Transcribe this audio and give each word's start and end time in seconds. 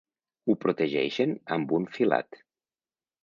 Ho 0.47 0.53
protegeixen 0.63 1.35
amb 1.57 1.75
un 1.79 1.85
filat. 1.99 2.41